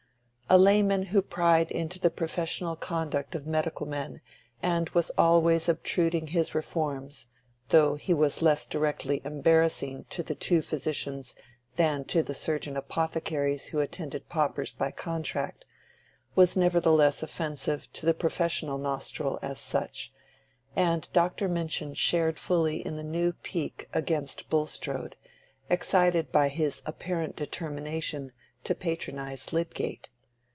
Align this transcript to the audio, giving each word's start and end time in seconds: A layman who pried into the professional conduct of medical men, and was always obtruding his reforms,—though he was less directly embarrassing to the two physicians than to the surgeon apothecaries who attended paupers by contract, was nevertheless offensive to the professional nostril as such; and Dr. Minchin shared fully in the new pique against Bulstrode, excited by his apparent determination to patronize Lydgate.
A 0.53 0.57
layman 0.59 1.03
who 1.03 1.21
pried 1.21 1.71
into 1.71 1.97
the 1.97 2.09
professional 2.09 2.75
conduct 2.75 3.35
of 3.35 3.47
medical 3.47 3.85
men, 3.85 4.19
and 4.61 4.89
was 4.89 5.09
always 5.17 5.69
obtruding 5.69 6.27
his 6.27 6.53
reforms,—though 6.53 7.95
he 7.95 8.13
was 8.13 8.41
less 8.41 8.65
directly 8.65 9.21
embarrassing 9.23 10.03
to 10.09 10.21
the 10.21 10.35
two 10.35 10.61
physicians 10.61 11.35
than 11.77 12.03
to 12.03 12.21
the 12.21 12.33
surgeon 12.33 12.75
apothecaries 12.75 13.67
who 13.67 13.79
attended 13.79 14.27
paupers 14.27 14.73
by 14.73 14.91
contract, 14.91 15.65
was 16.35 16.57
nevertheless 16.57 17.23
offensive 17.23 17.87
to 17.93 18.05
the 18.05 18.13
professional 18.13 18.77
nostril 18.77 19.39
as 19.41 19.57
such; 19.57 20.11
and 20.75 21.07
Dr. 21.13 21.47
Minchin 21.47 21.93
shared 21.93 22.37
fully 22.37 22.85
in 22.85 22.97
the 22.97 23.03
new 23.03 23.31
pique 23.31 23.87
against 23.93 24.49
Bulstrode, 24.49 25.15
excited 25.69 26.29
by 26.29 26.49
his 26.49 26.81
apparent 26.85 27.37
determination 27.37 28.33
to 28.65 28.75
patronize 28.75 29.53
Lydgate. 29.53 30.09